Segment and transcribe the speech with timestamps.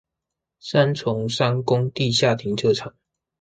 [0.59, 2.95] 三重商工地下停車場